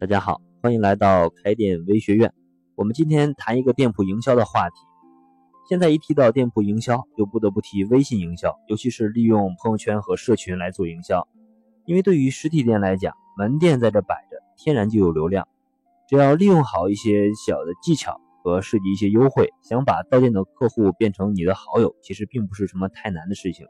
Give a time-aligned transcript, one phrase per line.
[0.00, 2.32] 大家好，欢迎来到开店微学院。
[2.76, 4.76] 我们今天谈一个店铺营销的话题。
[5.68, 11.26] 现在一提到店铺营销，就不得不提微信营销，尤其是利用朋友圈和社群来做营销。
[11.84, 15.48] 因为对于实体店来讲，门店在这摆着，天然就有流量。
[16.08, 23.66] 只要利用好一些小的技巧和设计一些优惠，想把到店的客户变成你的好友，其实并不是什么太难的事情。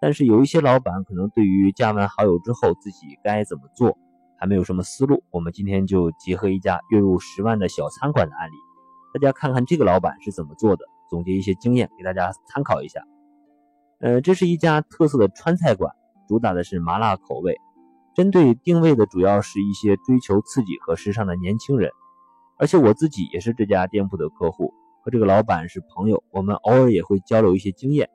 [0.00, 3.96] 但是有一些老板可能对于加完好友之后自己该怎么做？
[4.40, 8.54] 还没有什么思路，我们今天就结合一家月入十万的小餐馆的案例，
[9.12, 13.02] 大家看看这个老板是怎么做的，总结一些经验给大家参考一下。
[13.98, 15.94] 呃，这是一家特色的川菜馆，
[16.26, 17.58] 主打的是麻辣口味，
[18.16, 21.90] 针对定位的主要是一些追求刺激和时尚的年轻人。
[22.56, 24.72] 而且我自己也是这家店铺的客户，
[25.04, 28.08] 和这个老板是朋友，我们偶尔也会交流一些经验。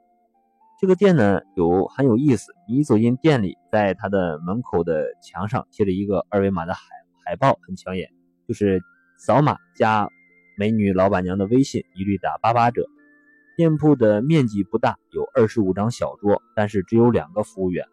[0.78, 6.82] 这个店呢有很有意思，你走进店里，在它的门口的墙上贴着一个二维码的海
[7.24, 8.10] 海报，很抢眼，
[8.46, 8.84] 就是
[9.18, 10.10] 扫码加
[10.58, 12.86] 美女老板娘的微信，一律打八八折。
[13.56, 17.86] 店铺的面积不大，有二十五张小桌，但是只有两个服务员，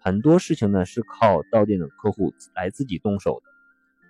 [0.00, 3.50] 很多事情呢是靠到店的客户来自己动手的。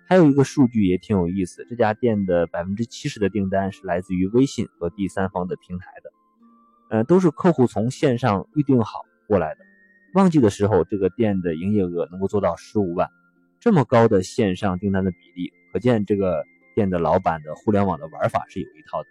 [0.07, 6.10] 还有一个数据也挺有意思，这家店的百分之七十的订单是来自于微信和第三方的平台的。
[6.91, 9.61] 呃，都是客户从线上预定好过来的。
[10.13, 13.09] 旺季的时候，这个店的营业额能够做到十五万，
[13.61, 16.43] 这么高的线上订单的比例，可见这个
[16.75, 19.07] 店的老板的互联网的玩法是有一套的。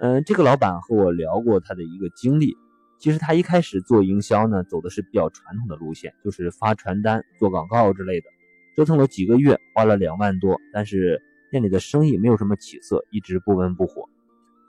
[0.00, 2.56] 嗯，这个老板和我聊过他的一个经历，
[2.98, 8.26] 其实他一开始做营销呢，走的是比较传统的路线，就是发传单、做广告之类的，
[8.74, 14.08] 折腾了几个月，花了两万多，但是店里的生意没有什么起色，一直不温不火。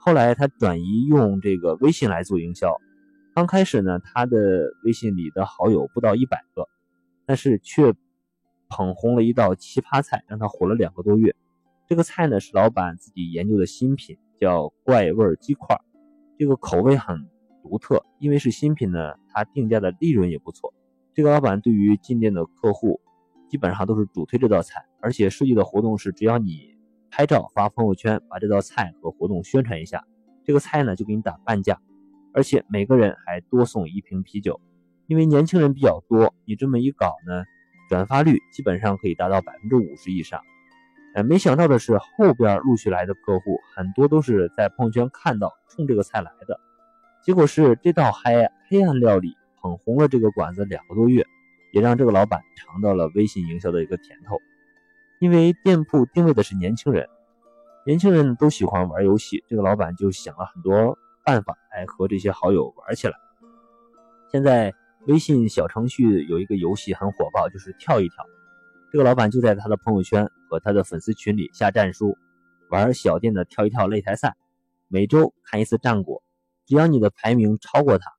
[0.08, 2.74] 后来他转移用这个微信来做营销，
[3.34, 6.66] 刚开始呢，他的微信里的好友不到一百个，
[7.26, 7.92] 但是却
[8.70, 11.36] 捧红了一道奇葩菜，让他火了两个多月。
[11.86, 15.78] 这个菜呢是老板自己研究的新品，叫怪味鸡块。
[16.38, 17.28] 这个口味很
[17.62, 20.72] 独特，因为是新品呢，它定价的利润也不错。
[21.12, 22.98] 这个老板对于进店的客户，
[23.50, 26.77] 基本上都是主推这道菜，而且设计的活动是只要你。
[27.10, 30.04] 拍照发朋友圈，把这道菜和活动宣传一下，
[30.44, 31.80] 这个菜呢就给你打半价，
[32.32, 34.60] 而且每个人还多送一瓶啤酒。
[35.06, 37.44] 因为年轻人比较多，你这么一搞呢，
[37.88, 40.42] 转发率基本上可以达到百分之五十以上。
[41.14, 46.60] 呃，没想到的是，后边陆续来的客户很多都是在朋友圈看到冲这个菜来的，
[47.24, 51.24] 结果是这道黑黑暗料理捧红了这个馆子两个多月，
[51.72, 54.36] 也让这个老板尝到了微信营销的一个甜头。
[55.20, 57.08] 因为店铺定位的是年轻人，
[57.84, 63.14] 年轻人都喜欢玩游戏，这个老板就想了很多办法来和这些好友玩起来。
[64.30, 64.72] 现在
[65.06, 68.24] 微信小程序有一个游戏很火爆，就是跳一跳。
[68.92, 72.16] 这个老板就在他的朋友圈和他的粉丝群里下战书，
[72.70, 74.36] 玩小店的跳一跳擂台赛，
[74.86, 76.22] 每周看一次战果，
[76.64, 78.12] 只要你的排名超过他，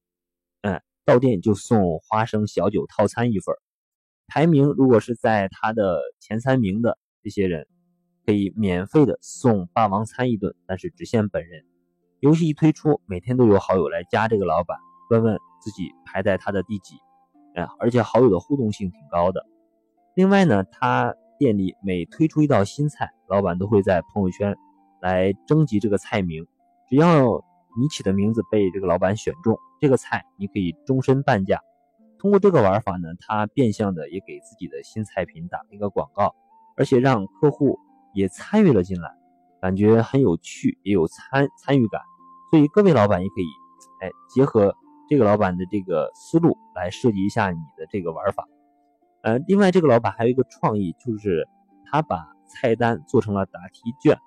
[0.63, 3.55] 嗯，到店就送花生小酒套餐一份。
[4.29, 7.67] 排名如果是在他的前三名的这些人，
[8.25, 11.65] 可以免费的送霸王餐一顿，但是只限本人。
[12.19, 14.77] 游戏一推出，每天都有好友来加这个老板，
[15.09, 16.95] 问问自己排在他的第几，
[17.55, 19.45] 哎，而且好友的互动性挺高的。
[20.15, 24.55] 另外呢，他店里每推出一道新菜，老板都会在朋友圈
[25.01, 26.45] 来征集这个菜名，
[26.87, 27.23] 只要
[27.79, 31.61] 你起的名字被这个老板选中，这个菜你可以终身半价。
[32.19, 36.35] 通过这个玩法呢，他变相的也给自己的新菜品打了一个广告，
[36.75, 37.79] 而且让客户
[38.13, 39.09] 也参与了进来，
[39.61, 42.01] 感觉很有趣，也有参参与感。
[42.51, 43.47] 所以各位老板也可以，
[44.01, 44.75] 哎，结合
[45.07, 48.45] 这个老板的这个思路来设计一下你的这个玩法。
[49.21, 51.47] 呃，另外这个老板还有一个创意，就是
[51.85, 54.17] 他把菜单做成了答题卷，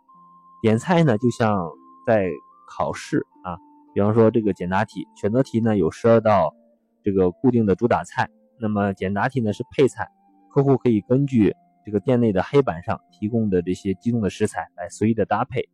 [0.63, 1.71] 点菜呢就像
[2.07, 2.31] 在
[2.67, 3.59] 考试啊，
[3.93, 6.55] 比方说这个简答题、选择题呢有十二道。
[7.03, 8.29] 这个固定的主打菜，
[8.61, 10.09] 那么简答题呢是配菜，
[10.55, 11.55] 客户可以根据
[11.85, 15.69] 这个店内的黑板上提供的这些机动的食材来随意的搭配。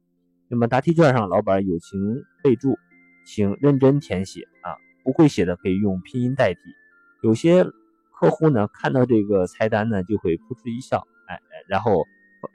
[0.49, 2.01] 那么答题卷上老板友情
[2.43, 2.79] 备注，
[3.27, 6.61] 请认真填写啊，不会写的可以用拼音代替。
[7.23, 7.65] 有些
[8.19, 11.39] 客户呢看到这个菜单呢就会扑哧一笑，哎，
[11.69, 12.07] 然后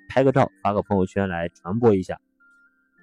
[0.09, 2.19] 拍个照发个朋友圈来传播一下。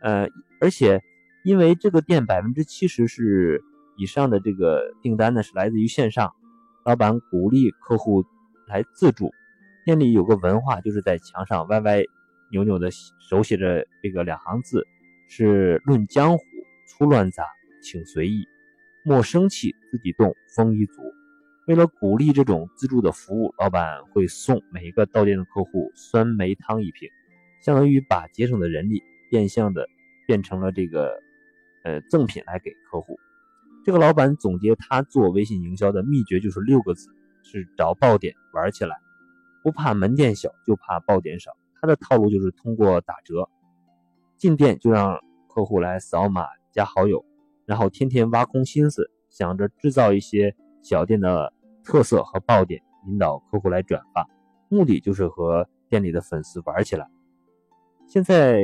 [0.03, 0.27] 呃，
[0.61, 1.01] 而且
[1.45, 3.63] 因为这个店百分之七十是。
[4.01, 6.35] 以上的这个订单呢是来自于线上，
[6.87, 8.25] 老板鼓励客户
[8.67, 9.31] 来自助。
[9.85, 12.03] 店里有个文化，就是在墙上歪歪
[12.51, 12.91] 扭扭的
[13.29, 14.87] 手写着这个两行字，
[15.29, 16.43] 是论江湖，
[16.87, 17.45] 粗乱杂
[17.83, 18.47] 请随意，
[19.05, 21.03] 莫生气自己动，丰衣足。
[21.67, 27.07] 为了鼓励这种自助的服务，老板会送每一个到店的客户酸梅汤一瓶，
[27.63, 29.87] 相当于把节省的人力变相的
[30.27, 31.21] 变成了这个
[31.85, 33.19] 呃赠品来给客户。
[33.85, 37.09] 这个老板总结他做微信营销的秘诀就是六个字：
[37.43, 38.97] 是找爆点玩起来。
[39.63, 41.51] 不怕门店小，就怕爆点少。
[41.81, 43.49] 他的套路就是通过打折，
[44.37, 45.19] 进店就让
[45.49, 47.25] 客户来扫码加好友，
[47.67, 51.53] 然后天天挖空心思想着制造一些小店的。
[51.83, 54.29] 特色和爆点，引导客户来转发，
[54.69, 57.09] 目的就是和店里的粉丝玩起来。
[58.07, 58.61] 现在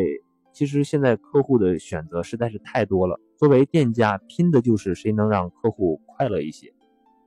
[0.53, 6.73] 其实现在客户的选择实在是太多了，作为店家拼的就是谁能让客户快乐一些，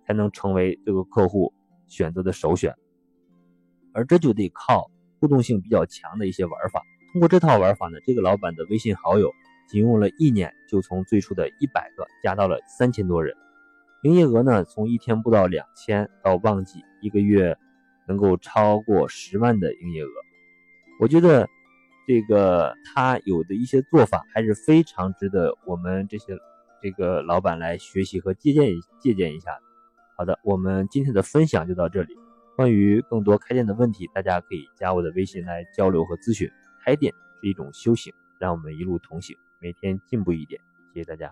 [0.08, 1.54] 才能成为这个客户
[1.88, 2.74] 选择的首选。
[3.94, 4.90] 而这就得靠
[5.20, 6.82] 互动性比较强的一些玩法。
[7.12, 9.32] 通过这套玩法呢，这个老板的微信好友
[9.68, 13.36] 仅用了一年，就从最初的一百个加到了三千多人。
[14.04, 17.58] 营业额呢，从一天不到两千到旺季一个月
[18.08, 20.10] 能够超过十万的营业额，
[21.00, 21.50] 我觉得
[22.10, 26.36] 这个他有的一些做法还是非常值得我们这些
[26.82, 29.60] 这个老板来学习和借鉴借鉴一下。
[30.18, 32.18] 好的，我们今天的分享就到这里。
[32.56, 36.50] 关于更多开店的问题，大家可以加我的微信来交流和咨询。
[36.84, 40.60] 开店是一种修行，让我们一路同行，每天进步一点。
[40.92, 41.32] 谢谢大家。